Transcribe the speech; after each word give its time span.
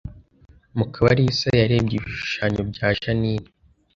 Mukabarisa 0.77 1.49
yarebye 1.61 1.95
ibishushanyo 1.97 2.61
bya 2.69 2.87
Jeaninne 2.99 3.49